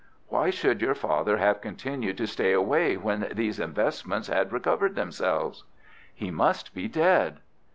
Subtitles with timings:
[0.29, 5.63] "Why should your father have continued to stay away when these investments had recovered themselves?"
[6.11, 7.37] "He must be dead."